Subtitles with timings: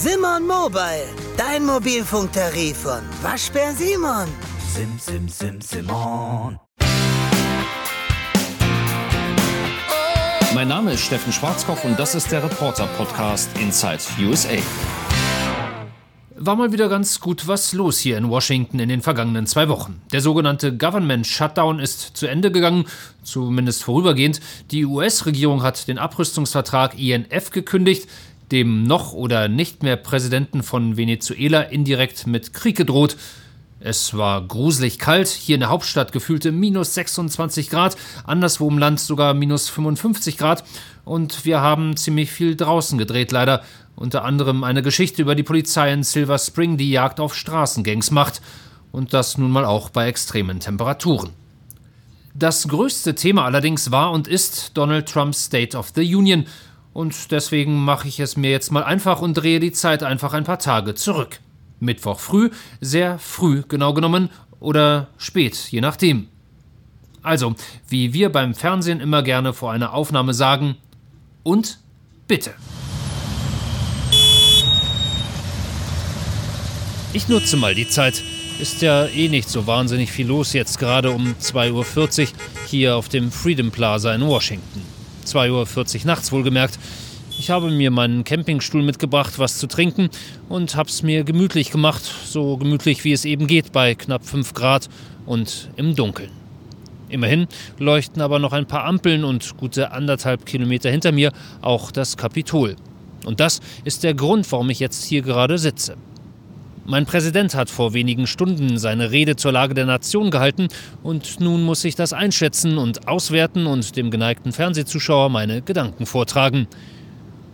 [0.00, 4.28] Simon Mobile, dein Mobilfunktarif von Waschbär Simon.
[4.72, 6.56] Sim, sim, sim, Simon.
[10.54, 14.58] Mein Name ist Steffen Schwarzkopf und das ist der Reporter-Podcast Inside USA.
[16.36, 20.00] War mal wieder ganz gut was los hier in Washington in den vergangenen zwei Wochen.
[20.12, 22.84] Der sogenannte Government Shutdown ist zu Ende gegangen,
[23.24, 24.38] zumindest vorübergehend.
[24.70, 28.08] Die US-Regierung hat den Abrüstungsvertrag INF gekündigt,
[28.50, 33.16] dem noch oder nicht mehr Präsidenten von Venezuela indirekt mit Krieg gedroht.
[33.80, 38.98] Es war gruselig kalt, hier in der Hauptstadt gefühlte minus 26 Grad, anderswo im Land
[38.98, 40.64] sogar minus 55 Grad
[41.04, 43.62] und wir haben ziemlich viel draußen gedreht leider
[43.98, 48.40] unter anderem eine Geschichte über die Polizei in Silver Spring, die Jagd auf Straßengangs macht.
[48.92, 51.30] Und das nun mal auch bei extremen Temperaturen.
[52.32, 56.46] Das größte Thema allerdings war und ist Donald Trumps State of the Union.
[56.98, 60.42] Und deswegen mache ich es mir jetzt mal einfach und drehe die Zeit einfach ein
[60.42, 61.38] paar Tage zurück.
[61.78, 66.26] Mittwoch früh, sehr früh genau genommen oder spät, je nachdem.
[67.22, 67.54] Also,
[67.88, 70.74] wie wir beim Fernsehen immer gerne vor einer Aufnahme sagen,
[71.44, 71.78] und
[72.26, 72.52] bitte.
[77.12, 78.24] Ich nutze mal die Zeit.
[78.58, 82.28] Ist ja eh nicht so wahnsinnig viel los jetzt gerade um 2.40 Uhr
[82.66, 84.97] hier auf dem Freedom Plaza in Washington.
[85.28, 86.78] 2.40 Uhr nachts wohlgemerkt.
[87.38, 90.10] Ich habe mir meinen Campingstuhl mitgebracht, was zu trinken
[90.48, 94.88] und hab's mir gemütlich gemacht, so gemütlich wie es eben geht bei knapp 5 Grad
[95.24, 96.30] und im Dunkeln.
[97.08, 97.46] Immerhin
[97.78, 102.76] leuchten aber noch ein paar Ampeln und gute anderthalb Kilometer hinter mir auch das Kapitol.
[103.24, 105.96] Und das ist der Grund, warum ich jetzt hier gerade sitze.
[106.90, 110.68] Mein Präsident hat vor wenigen Stunden seine Rede zur Lage der Nation gehalten
[111.02, 116.66] und nun muss ich das einschätzen und auswerten und dem geneigten Fernsehzuschauer meine Gedanken vortragen.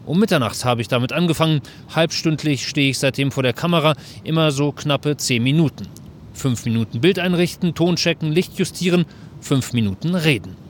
[0.06, 1.62] Um Mitternacht habe ich damit angefangen.
[1.92, 5.88] Halbstündlich stehe ich seitdem vor der Kamera, immer so knappe zehn Minuten.
[6.32, 9.04] Fünf Minuten Bild einrichten, Ton checken, Licht justieren,
[9.40, 10.63] fünf Minuten reden.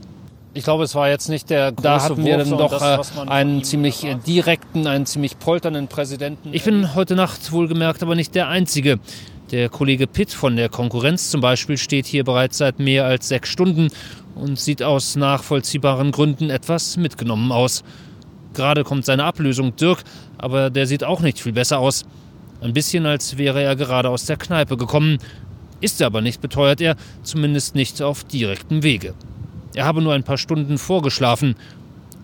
[0.57, 3.21] Ich glaube, es war jetzt nicht der große Da hatten wir dann doch das, äh,
[3.29, 6.51] einen ziemlich äh, direkten, einen ziemlich polternden Präsidenten.
[6.53, 9.01] Ich bin heute Nacht wohlgemerkt aber nicht der Einzige.
[9.51, 13.49] Der Kollege Pitt von der Konkurrenz zum Beispiel steht hier bereits seit mehr als sechs
[13.49, 13.89] Stunden
[14.37, 17.83] und sieht aus nachvollziehbaren Gründen etwas mitgenommen aus.
[18.55, 20.05] Gerade kommt seine Ablösung Dirk,
[20.39, 22.05] aber der sieht auch nicht viel besser aus.
[22.61, 25.19] Ein bisschen, als wäre er gerade aus der Kneipe gekommen.
[25.81, 26.95] Ist er aber nicht, beteuert er,
[27.25, 29.15] zumindest nicht auf direktem Wege.
[29.75, 31.57] Er habe nur ein paar Stunden vorgeschlafen.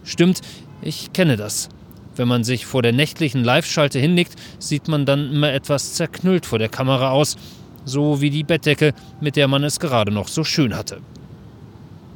[0.04, 0.40] Stimmt,
[0.82, 1.68] ich kenne das.
[2.16, 6.58] Wenn man sich vor der nächtlichen Live-Schalte hinlegt, sieht man dann immer etwas zerknüllt vor
[6.58, 7.36] der Kamera aus,
[7.84, 11.00] so wie die Bettdecke, mit der man es gerade noch so schön hatte.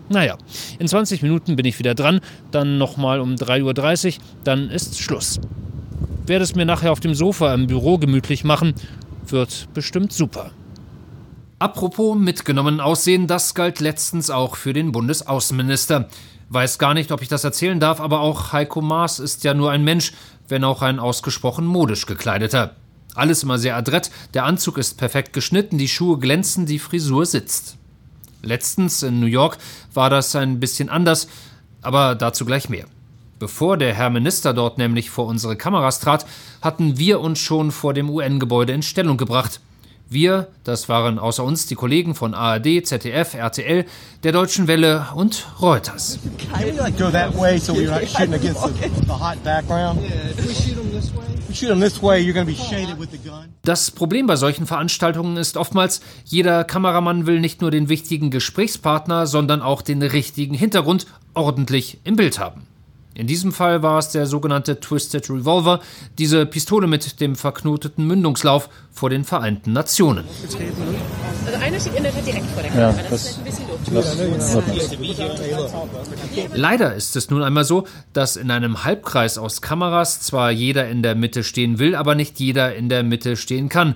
[0.09, 0.37] Naja,
[0.79, 5.41] in 20 Minuten bin ich wieder dran, dann nochmal um 3.30 Uhr, dann ist Schluss.
[6.27, 8.75] Werde es mir nachher auf dem Sofa im Büro gemütlich machen,
[9.27, 10.51] wird bestimmt super.
[11.65, 16.11] Apropos mitgenommen aussehen, das galt letztens auch für den Bundesaußenminister.
[16.51, 19.71] Weiß gar nicht, ob ich das erzählen darf, aber auch Heiko Maas ist ja nur
[19.71, 20.13] ein Mensch,
[20.47, 22.77] wenn auch ein ausgesprochen modisch gekleideter.
[23.15, 27.79] Alles immer sehr adrett, der Anzug ist perfekt geschnitten, die Schuhe glänzen, die Frisur sitzt.
[28.43, 29.57] Letztens in New York
[29.95, 31.29] war das ein bisschen anders,
[31.81, 32.85] aber dazu gleich mehr.
[33.39, 36.27] Bevor der Herr Minister dort nämlich vor unsere Kameras trat,
[36.61, 39.63] hatten wir uns schon vor dem UN-Gebäude in Stellung gebracht–
[40.09, 43.85] wir, das waren außer uns die Kollegen von ARD, ZDF, RTL,
[44.23, 46.19] der Deutschen Welle und Reuters.
[53.63, 59.27] Das Problem bei solchen Veranstaltungen ist oftmals, jeder Kameramann will nicht nur den wichtigen Gesprächspartner,
[59.27, 62.67] sondern auch den richtigen Hintergrund ordentlich im Bild haben.
[63.17, 65.81] In diesem Fall war es der sogenannte Twisted Revolver,
[66.19, 70.25] diese Pistole mit dem verknoteten Mündungslauf vor den Vereinten Nationen.
[71.47, 72.91] Also einer steht in der Tat direkt vor der Kamera.
[72.91, 74.97] Ja, das, das, das,
[76.55, 81.05] Leider ist es nun einmal so, dass in einem Halbkreis aus Kameras zwar jeder in
[81.05, 83.95] der Mitte stehen will, aber nicht jeder in der Mitte stehen kann.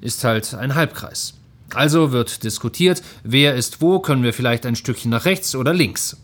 [0.00, 1.34] Ist halt ein Halbkreis.
[1.74, 6.16] Also wird diskutiert, wer ist wo, können wir vielleicht ein Stückchen nach rechts oder links.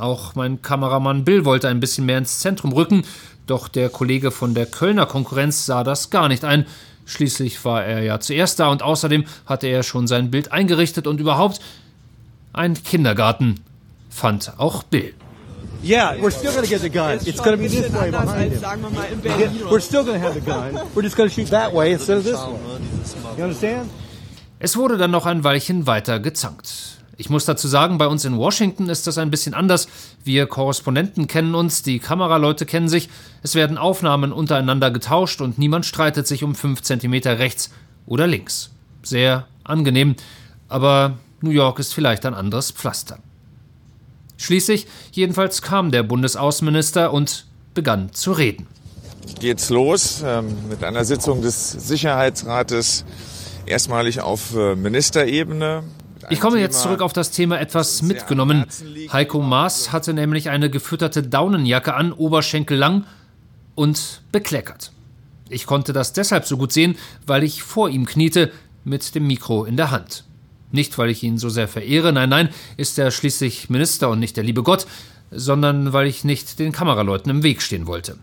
[0.00, 3.04] Auch mein Kameramann Bill wollte ein bisschen mehr ins Zentrum rücken,
[3.46, 6.66] doch der Kollege von der Kölner Konkurrenz sah das gar nicht ein.
[7.04, 11.20] Schließlich war er ja zuerst da und außerdem hatte er schon sein Bild eingerichtet und
[11.20, 11.60] überhaupt
[12.52, 13.60] ein Kindergarten,
[14.08, 15.12] fand auch Bill.
[15.82, 17.18] Yeah, we're still going to get the gun.
[17.24, 18.60] It's going to be this way behind him.
[19.70, 20.74] We're still going to have the gun.
[20.94, 23.38] We're just going to shoot that way instead of this way.
[23.38, 23.88] You understand?
[24.58, 26.99] Es wurde dann noch ein Weilchen weiter gezankt.
[27.20, 29.88] Ich muss dazu sagen, bei uns in Washington ist das ein bisschen anders.
[30.24, 33.10] Wir Korrespondenten kennen uns, die Kameraleute kennen sich,
[33.42, 37.72] es werden Aufnahmen untereinander getauscht und niemand streitet sich um fünf Zentimeter rechts
[38.06, 38.70] oder links.
[39.02, 40.16] Sehr angenehm,
[40.70, 43.18] aber New York ist vielleicht ein anderes Pflaster.
[44.38, 47.44] Schließlich, jedenfalls kam der Bundesaußenminister und
[47.74, 48.66] begann zu reden.
[49.40, 53.04] Geht's los ähm, mit einer Sitzung des Sicherheitsrates,
[53.66, 55.82] erstmalig auf äh, Ministerebene.
[56.30, 58.64] Ich komme jetzt zurück auf das Thema etwas mitgenommen.
[59.12, 63.04] Heiko Maas hatte nämlich eine gefütterte Daunenjacke an, Oberschenkel lang
[63.74, 64.92] und bekleckert.
[65.48, 66.96] Ich konnte das deshalb so gut sehen,
[67.26, 68.52] weil ich vor ihm kniete,
[68.84, 70.24] mit dem Mikro in der Hand.
[70.72, 74.36] Nicht, weil ich ihn so sehr verehre, nein, nein, ist er schließlich Minister und nicht
[74.36, 74.86] der liebe Gott,
[75.30, 78.16] sondern weil ich nicht den Kameraleuten im Weg stehen wollte.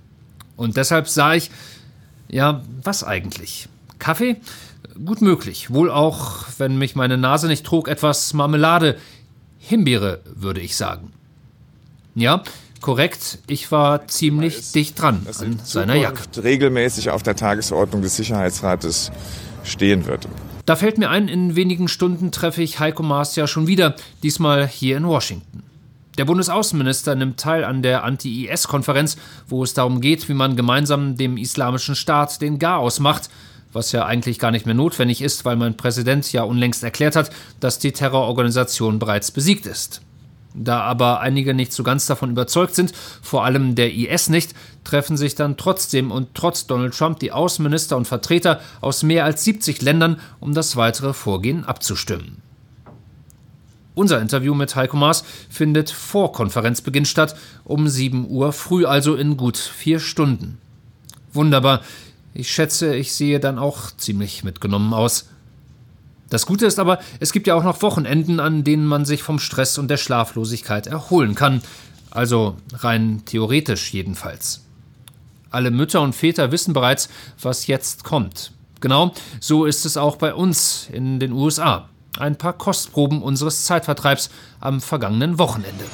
[0.55, 1.51] Und deshalb sah ich,
[2.29, 3.67] ja, was eigentlich?
[3.99, 4.37] Kaffee?
[5.05, 5.71] Gut möglich.
[5.71, 8.97] Wohl auch, wenn mich meine Nase nicht trug, etwas Marmelade.
[9.59, 11.11] Himbeere, würde ich sagen.
[12.15, 12.43] Ja,
[12.81, 13.39] korrekt.
[13.47, 16.23] Ich war ziemlich dicht dran an seiner Jacke.
[16.43, 19.11] regelmäßig auf der Tagesordnung des Sicherheitsrates
[19.63, 20.27] stehen wird.
[20.65, 24.67] Da fällt mir ein, in wenigen Stunden treffe ich Heiko Maas ja schon wieder, diesmal
[24.67, 25.63] hier in Washington.
[26.17, 31.37] Der Bundesaußenminister nimmt teil an der Anti-IS-Konferenz, wo es darum geht, wie man gemeinsam dem
[31.37, 33.29] islamischen Staat den Garaus macht,
[33.73, 37.31] was ja eigentlich gar nicht mehr notwendig ist, weil mein Präsident ja unlängst erklärt hat,
[37.59, 40.01] dass die Terrororganisation bereits besiegt ist.
[40.59, 42.91] Da aber einige nicht so ganz davon überzeugt sind,
[43.21, 47.95] vor allem der IS nicht, treffen sich dann trotzdem und trotz Donald Trump die Außenminister
[47.95, 52.41] und Vertreter aus mehr als 70 Ländern, um das weitere Vorgehen abzustimmen.
[53.93, 59.37] Unser Interview mit Heiko Maas findet vor Konferenzbeginn statt, um 7 Uhr früh, also in
[59.37, 60.59] gut vier Stunden.
[61.33, 61.81] Wunderbar.
[62.39, 65.25] Ich schätze, ich sehe dann auch ziemlich mitgenommen aus.
[66.29, 69.39] Das Gute ist aber, es gibt ja auch noch Wochenenden, an denen man sich vom
[69.39, 71.63] Stress und der Schlaflosigkeit erholen kann.
[72.11, 74.63] Also rein theoretisch jedenfalls.
[75.49, 77.09] Alle Mütter und Väter wissen bereits,
[77.41, 78.51] was jetzt kommt.
[78.81, 81.89] Genau so ist es auch bei uns in den USA.
[82.19, 84.29] Ein paar Kostproben unseres Zeitvertreibs
[84.59, 85.85] am vergangenen Wochenende.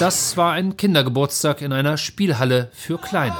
[0.00, 3.36] Das war ein Kindergeburtstag in einer Spielhalle für Kleine.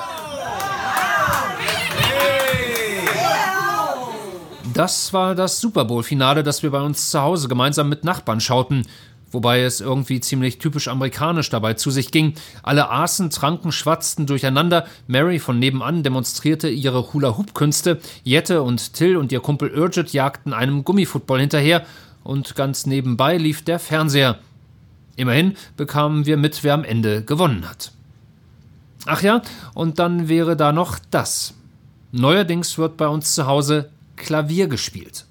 [4.75, 8.87] Das war das Super Bowl-Finale, das wir bei uns zu Hause gemeinsam mit Nachbarn schauten.
[9.31, 12.35] Wobei es irgendwie ziemlich typisch amerikanisch dabei zu sich ging.
[12.63, 14.87] Alle aßen, tranken, schwatzten durcheinander.
[15.07, 18.01] Mary von nebenan demonstrierte ihre Hula-Hoop-Künste.
[18.23, 21.87] Jette und Till und ihr Kumpel Urgit jagten einem Gummifootball hinterher.
[22.23, 24.39] Und ganz nebenbei lief der Fernseher.
[25.21, 27.93] Immerhin bekamen wir mit, wer am Ende gewonnen hat.
[29.05, 29.43] Ach ja,
[29.75, 31.53] und dann wäre da noch das.
[32.11, 35.27] Neuerdings wird bei uns zu Hause Klavier gespielt.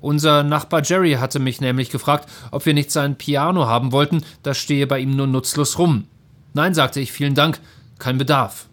[0.00, 4.56] Unser Nachbar Jerry hatte mich nämlich gefragt, ob wir nicht sein Piano haben wollten, das
[4.56, 6.06] stehe bei ihm nur nutzlos rum.
[6.54, 7.60] Nein, sagte ich, vielen Dank,
[7.98, 8.66] kein Bedarf.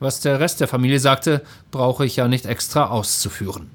[0.00, 3.70] Was der Rest der Familie sagte, brauche ich ja nicht extra auszuführen.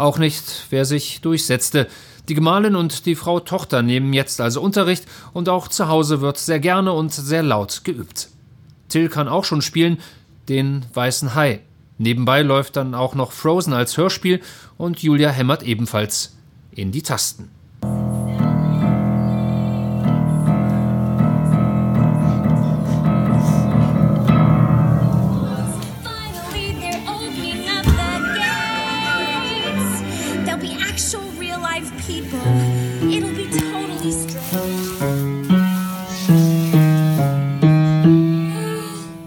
[0.00, 1.86] Auch nicht, wer sich durchsetzte.
[2.30, 5.04] Die Gemahlin und die Frau Tochter nehmen jetzt also Unterricht
[5.34, 8.30] und auch zu Hause wird sehr gerne und sehr laut geübt.
[8.88, 9.98] Till kann auch schon spielen,
[10.48, 11.60] den weißen Hai.
[11.98, 14.40] Nebenbei läuft dann auch noch Frozen als Hörspiel
[14.78, 16.34] und Julia hämmert ebenfalls
[16.70, 17.50] in die Tasten.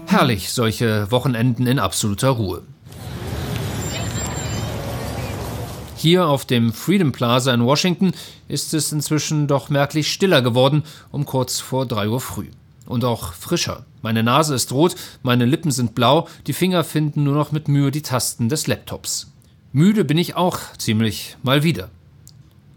[0.06, 2.62] Herrlich, solche Wochenenden in absoluter Ruhe.
[5.96, 8.12] Hier auf dem Freedom Plaza in Washington
[8.46, 12.48] ist es inzwischen doch merklich stiller geworden, um kurz vor 3 Uhr früh.
[12.86, 13.86] Und auch frischer.
[14.02, 17.90] Meine Nase ist rot, meine Lippen sind blau, die Finger finden nur noch mit Mühe
[17.90, 19.32] die Tasten des Laptops.
[19.72, 21.88] Müde bin ich auch ziemlich mal wieder.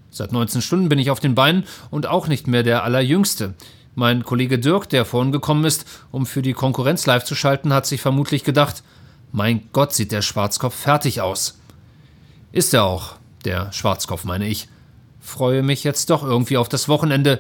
[0.10, 3.54] Seit 19 Stunden bin ich auf den Beinen und auch nicht mehr der Allerjüngste.
[4.00, 7.88] Mein Kollege Dirk, der vorhin gekommen ist, um für die Konkurrenz live zu schalten, hat
[7.88, 8.84] sich vermutlich gedacht,
[9.32, 11.58] mein Gott, sieht der Schwarzkopf fertig aus.
[12.52, 14.68] Ist er auch, der Schwarzkopf meine ich.
[15.20, 17.40] Freue mich jetzt doch irgendwie auf das Wochenende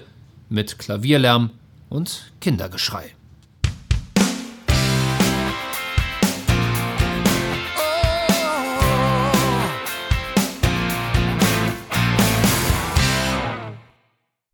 [0.50, 1.52] mit Klavierlärm
[1.90, 3.17] und Kindergeschrei.